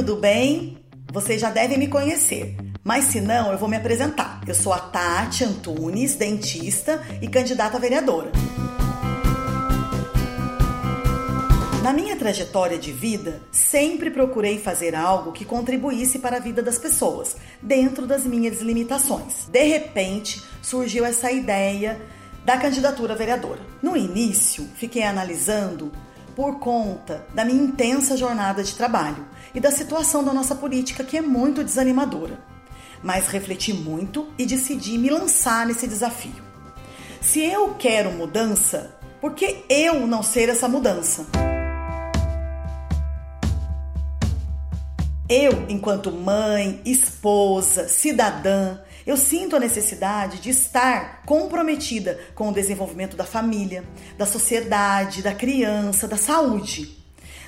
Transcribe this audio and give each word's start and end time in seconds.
tudo 0.00 0.16
bem? 0.16 0.78
Vocês 1.12 1.38
já 1.38 1.50
devem 1.50 1.76
me 1.76 1.86
conhecer, 1.86 2.56
mas 2.82 3.04
se 3.04 3.20
não, 3.20 3.52
eu 3.52 3.58
vou 3.58 3.68
me 3.68 3.76
apresentar. 3.76 4.40
Eu 4.48 4.54
sou 4.54 4.72
a 4.72 4.78
Tati 4.78 5.44
Antunes, 5.44 6.14
dentista 6.14 7.02
e 7.20 7.28
candidata 7.28 7.76
a 7.76 7.80
vereadora. 7.80 8.32
Na 11.82 11.92
minha 11.92 12.16
trajetória 12.16 12.78
de 12.78 12.92
vida, 12.92 13.42
sempre 13.52 14.08
procurei 14.10 14.58
fazer 14.58 14.94
algo 14.94 15.32
que 15.32 15.44
contribuísse 15.44 16.18
para 16.18 16.38
a 16.38 16.40
vida 16.40 16.62
das 16.62 16.78
pessoas, 16.78 17.36
dentro 17.60 18.06
das 18.06 18.24
minhas 18.24 18.62
limitações. 18.62 19.48
De 19.52 19.64
repente, 19.64 20.42
surgiu 20.62 21.04
essa 21.04 21.30
ideia 21.30 22.00
da 22.42 22.56
candidatura 22.56 23.12
a 23.12 23.16
vereadora. 23.16 23.60
No 23.82 23.94
início, 23.94 24.66
fiquei 24.76 25.02
analisando 25.02 25.92
por 26.40 26.58
conta 26.58 27.26
da 27.34 27.44
minha 27.44 27.62
intensa 27.62 28.16
jornada 28.16 28.64
de 28.64 28.74
trabalho 28.74 29.26
e 29.54 29.60
da 29.60 29.70
situação 29.70 30.24
da 30.24 30.32
nossa 30.32 30.54
política 30.54 31.04
que 31.04 31.18
é 31.18 31.20
muito 31.20 31.62
desanimadora. 31.62 32.38
Mas 33.02 33.26
refleti 33.26 33.74
muito 33.74 34.26
e 34.38 34.46
decidi 34.46 34.96
me 34.96 35.10
lançar 35.10 35.66
nesse 35.66 35.86
desafio. 35.86 36.42
Se 37.20 37.40
eu 37.40 37.74
quero 37.74 38.10
mudança, 38.12 38.98
por 39.20 39.34
que 39.34 39.66
eu 39.68 40.06
não 40.06 40.22
ser 40.22 40.48
essa 40.48 40.66
mudança? 40.66 41.26
Eu, 45.28 45.66
enquanto 45.68 46.10
mãe, 46.10 46.80
esposa, 46.86 47.86
cidadã, 47.86 48.78
eu 49.06 49.16
sinto 49.16 49.56
a 49.56 49.60
necessidade 49.60 50.38
de 50.38 50.50
estar 50.50 51.22
comprometida 51.24 52.18
com 52.34 52.48
o 52.48 52.52
desenvolvimento 52.52 53.16
da 53.16 53.24
família, 53.24 53.84
da 54.16 54.26
sociedade, 54.26 55.22
da 55.22 55.34
criança, 55.34 56.06
da 56.06 56.16
saúde. 56.16 56.96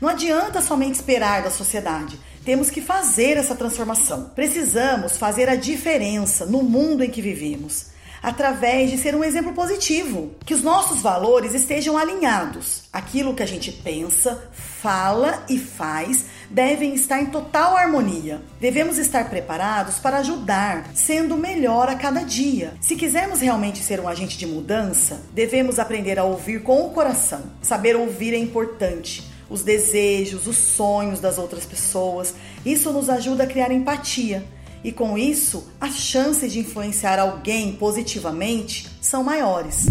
Não 0.00 0.08
adianta 0.08 0.62
somente 0.62 0.94
esperar 0.94 1.42
da 1.42 1.50
sociedade, 1.50 2.18
temos 2.48 2.70
que 2.70 2.80
fazer 2.80 3.36
essa 3.36 3.54
transformação. 3.54 4.30
Precisamos 4.34 5.18
fazer 5.18 5.50
a 5.50 5.54
diferença 5.54 6.46
no 6.46 6.62
mundo 6.62 7.04
em 7.04 7.10
que 7.10 7.20
vivemos 7.20 7.88
através 8.22 8.90
de 8.90 8.96
ser 8.96 9.14
um 9.14 9.22
exemplo 9.22 9.52
positivo, 9.52 10.32
que 10.46 10.54
os 10.54 10.62
nossos 10.62 11.02
valores 11.02 11.52
estejam 11.52 11.98
alinhados. 11.98 12.84
Aquilo 12.90 13.34
que 13.34 13.42
a 13.42 13.46
gente 13.46 13.70
pensa, 13.70 14.50
fala 14.50 15.44
e 15.48 15.58
faz 15.58 16.24
devem 16.50 16.94
estar 16.94 17.20
em 17.20 17.26
total 17.26 17.76
harmonia. 17.76 18.40
Devemos 18.58 18.96
estar 18.96 19.28
preparados 19.28 19.98
para 19.98 20.16
ajudar, 20.16 20.90
sendo 20.94 21.36
melhor 21.36 21.90
a 21.90 21.96
cada 21.96 22.22
dia. 22.22 22.72
Se 22.80 22.96
quisermos 22.96 23.40
realmente 23.40 23.82
ser 23.82 24.00
um 24.00 24.08
agente 24.08 24.38
de 24.38 24.46
mudança, 24.46 25.20
devemos 25.34 25.78
aprender 25.78 26.18
a 26.18 26.24
ouvir 26.24 26.62
com 26.62 26.86
o 26.86 26.90
coração. 26.90 27.42
Saber 27.60 27.94
ouvir 27.94 28.32
é 28.32 28.38
importante 28.38 29.37
os 29.48 29.62
desejos, 29.62 30.46
os 30.46 30.56
sonhos 30.56 31.20
das 31.20 31.38
outras 31.38 31.64
pessoas. 31.64 32.34
Isso 32.64 32.92
nos 32.92 33.08
ajuda 33.08 33.44
a 33.44 33.46
criar 33.46 33.70
empatia 33.72 34.44
e 34.82 34.92
com 34.92 35.18
isso, 35.18 35.66
as 35.80 35.96
chances 35.96 36.52
de 36.52 36.60
influenciar 36.60 37.18
alguém 37.18 37.72
positivamente 37.72 38.88
são 39.00 39.24
maiores. 39.24 39.86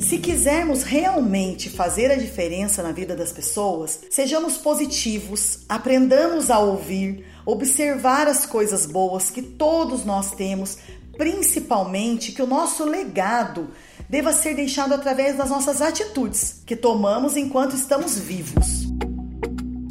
Se 0.00 0.18
quisermos 0.18 0.84
realmente 0.84 1.68
fazer 1.68 2.12
a 2.12 2.16
diferença 2.16 2.82
na 2.82 2.92
vida 2.92 3.16
das 3.16 3.32
pessoas, 3.32 4.00
sejamos 4.08 4.56
positivos, 4.56 5.60
aprendamos 5.68 6.48
a 6.48 6.60
ouvir, 6.60 7.24
observar 7.44 8.28
as 8.28 8.46
coisas 8.46 8.86
boas 8.86 9.30
que 9.30 9.42
todos 9.42 10.04
nós 10.04 10.30
temos, 10.30 10.78
principalmente 11.16 12.32
que 12.32 12.42
o 12.42 12.46
nosso 12.46 12.84
legado 12.84 13.70
deva 14.08 14.32
ser 14.32 14.54
deixado 14.54 14.94
através 14.94 15.36
das 15.36 15.50
nossas 15.50 15.80
atitudes 15.80 16.62
que 16.66 16.76
tomamos 16.76 17.36
enquanto 17.36 17.74
estamos 17.74 18.18
vivos. 18.18 18.86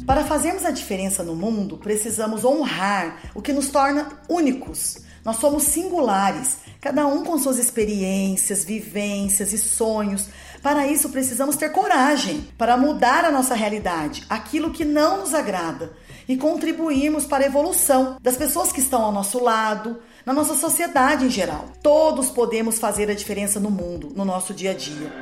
Para 0.06 0.24
fazermos 0.24 0.64
a 0.64 0.70
diferença 0.70 1.22
no 1.22 1.34
mundo, 1.34 1.78
precisamos 1.78 2.44
honrar 2.44 3.30
o 3.34 3.40
que 3.40 3.52
nos 3.52 3.68
torna 3.68 4.20
únicos. 4.28 4.98
Nós 5.24 5.36
somos 5.36 5.62
singulares, 5.62 6.58
cada 6.80 7.06
um 7.06 7.24
com 7.24 7.38
suas 7.38 7.56
experiências, 7.58 8.64
vivências 8.64 9.52
e 9.52 9.58
sonhos. 9.58 10.28
Para 10.62 10.86
isso, 10.86 11.08
precisamos 11.08 11.56
ter 11.56 11.70
coragem 11.70 12.46
para 12.56 12.76
mudar 12.76 13.24
a 13.24 13.32
nossa 13.32 13.52
realidade, 13.52 14.24
aquilo 14.30 14.70
que 14.70 14.84
não 14.84 15.18
nos 15.18 15.34
agrada, 15.34 15.92
e 16.28 16.36
contribuirmos 16.36 17.26
para 17.26 17.42
a 17.42 17.46
evolução 17.48 18.16
das 18.22 18.36
pessoas 18.36 18.70
que 18.70 18.80
estão 18.80 19.02
ao 19.02 19.10
nosso 19.10 19.42
lado, 19.42 19.98
na 20.24 20.32
nossa 20.32 20.54
sociedade 20.54 21.24
em 21.24 21.30
geral. 21.30 21.64
Todos 21.82 22.30
podemos 22.30 22.78
fazer 22.78 23.10
a 23.10 23.14
diferença 23.14 23.58
no 23.58 23.70
mundo, 23.70 24.12
no 24.14 24.24
nosso 24.24 24.54
dia 24.54 24.70
a 24.70 24.74
dia. 24.74 25.12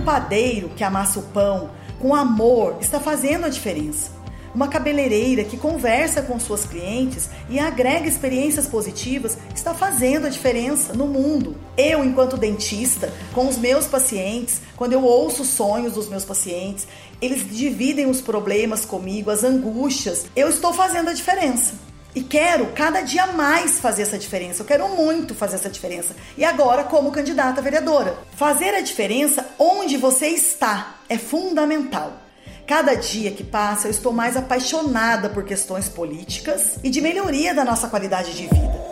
Um 0.00 0.02
padeiro 0.02 0.70
que 0.70 0.82
amassa 0.82 1.18
o 1.18 1.24
pão 1.24 1.70
com 2.00 2.14
amor, 2.14 2.78
está 2.80 2.98
fazendo 2.98 3.44
a 3.44 3.48
diferença. 3.50 4.17
Uma 4.54 4.68
cabeleireira 4.68 5.44
que 5.44 5.56
conversa 5.56 6.22
com 6.22 6.38
suas 6.40 6.64
clientes 6.64 7.28
e 7.50 7.58
agrega 7.58 8.08
experiências 8.08 8.66
positivas 8.66 9.36
está 9.54 9.74
fazendo 9.74 10.26
a 10.26 10.30
diferença 10.30 10.94
no 10.94 11.06
mundo. 11.06 11.56
Eu, 11.76 12.04
enquanto 12.04 12.36
dentista, 12.36 13.12
com 13.34 13.46
os 13.46 13.58
meus 13.58 13.86
pacientes, 13.86 14.60
quando 14.76 14.94
eu 14.94 15.04
ouço 15.04 15.42
os 15.42 15.48
sonhos 15.48 15.92
dos 15.92 16.08
meus 16.08 16.24
pacientes, 16.24 16.88
eles 17.20 17.44
dividem 17.50 18.06
os 18.06 18.20
problemas 18.20 18.84
comigo, 18.84 19.30
as 19.30 19.44
angústias, 19.44 20.26
eu 20.34 20.48
estou 20.48 20.72
fazendo 20.72 21.10
a 21.10 21.12
diferença. 21.12 21.74
E 22.14 22.22
quero 22.22 22.66
cada 22.74 23.02
dia 23.02 23.26
mais 23.28 23.78
fazer 23.78 24.02
essa 24.02 24.18
diferença. 24.18 24.62
Eu 24.62 24.66
quero 24.66 24.88
muito 24.88 25.34
fazer 25.34 25.56
essa 25.56 25.68
diferença. 25.68 26.16
E 26.36 26.44
agora, 26.44 26.82
como 26.82 27.12
candidata 27.12 27.60
vereadora, 27.60 28.18
fazer 28.34 28.70
a 28.74 28.80
diferença 28.80 29.46
onde 29.58 29.96
você 29.96 30.28
está 30.28 30.96
é 31.08 31.18
fundamental. 31.18 32.27
Cada 32.68 32.94
dia 32.94 33.30
que 33.30 33.42
passa, 33.42 33.86
eu 33.86 33.90
estou 33.90 34.12
mais 34.12 34.36
apaixonada 34.36 35.30
por 35.30 35.42
questões 35.42 35.88
políticas 35.88 36.78
e 36.84 36.90
de 36.90 37.00
melhoria 37.00 37.54
da 37.54 37.64
nossa 37.64 37.88
qualidade 37.88 38.34
de 38.34 38.42
vida. 38.42 38.84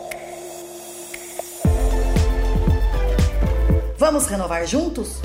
Vamos 3.98 4.28
renovar 4.28 4.66
juntos? 4.66 5.20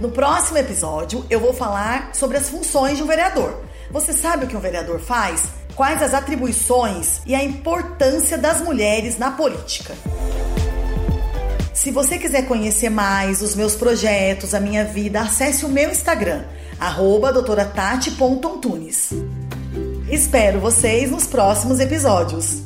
No 0.00 0.10
próximo 0.10 0.56
episódio, 0.56 1.26
eu 1.28 1.38
vou 1.38 1.52
falar 1.52 2.14
sobre 2.14 2.38
as 2.38 2.48
funções 2.48 2.96
de 2.96 3.02
um 3.02 3.06
vereador. 3.06 3.62
Você 3.90 4.14
sabe 4.14 4.46
o 4.46 4.48
que 4.48 4.56
um 4.56 4.60
vereador 4.60 4.98
faz? 4.98 5.42
Quais 5.74 6.02
as 6.02 6.14
atribuições 6.14 7.20
e 7.26 7.34
a 7.34 7.44
importância 7.44 8.38
das 8.38 8.62
mulheres 8.62 9.18
na 9.18 9.30
política? 9.30 9.94
Se 11.86 11.92
você 11.92 12.18
quiser 12.18 12.48
conhecer 12.48 12.90
mais 12.90 13.40
os 13.40 13.54
meus 13.54 13.76
projetos, 13.76 14.54
a 14.54 14.58
minha 14.58 14.84
vida, 14.84 15.20
acesse 15.20 15.64
o 15.64 15.68
meu 15.68 15.88
Instagram, 15.88 16.42
doutoratati.antunes. 17.32 19.10
Espero 20.10 20.58
vocês 20.58 21.12
nos 21.12 21.28
próximos 21.28 21.78
episódios. 21.78 22.65